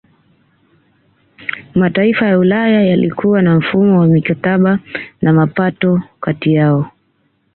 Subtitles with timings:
[1.75, 4.79] Mataifa ya Ulaya yalikuwa na mfumo wa mikataba
[5.21, 6.91] na mapatano kati yao